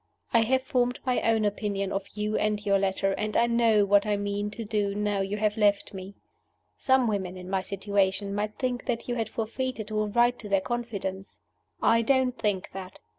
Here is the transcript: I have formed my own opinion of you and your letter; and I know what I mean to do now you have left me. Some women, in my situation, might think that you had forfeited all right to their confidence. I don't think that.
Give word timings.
I 0.33 0.41
have 0.41 0.63
formed 0.63 0.99
my 1.05 1.21
own 1.21 1.45
opinion 1.45 1.91
of 1.91 2.07
you 2.17 2.35
and 2.35 2.65
your 2.65 2.79
letter; 2.79 3.11
and 3.13 3.37
I 3.37 3.45
know 3.45 3.85
what 3.85 4.07
I 4.07 4.17
mean 4.17 4.49
to 4.49 4.65
do 4.65 4.95
now 4.95 5.19
you 5.21 5.37
have 5.37 5.57
left 5.57 5.93
me. 5.93 6.15
Some 6.75 7.05
women, 7.07 7.37
in 7.37 7.47
my 7.51 7.61
situation, 7.61 8.33
might 8.33 8.55
think 8.57 8.87
that 8.87 9.07
you 9.07 9.13
had 9.13 9.29
forfeited 9.29 9.91
all 9.91 10.07
right 10.07 10.39
to 10.39 10.49
their 10.49 10.59
confidence. 10.61 11.39
I 11.83 12.01
don't 12.01 12.35
think 12.35 12.71
that. 12.71 12.97